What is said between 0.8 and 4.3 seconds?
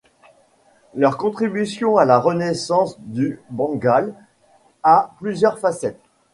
Leur contribution à la Renaissance du Bengale